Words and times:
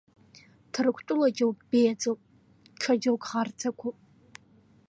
Ҭырқәтәыла 0.71 1.27
џьоук 1.35 1.59
беиаӡоуп, 1.69 2.19
ҽа 2.81 2.93
џьоук 3.01 3.23
ӷарӡақәоуп. 3.29 3.97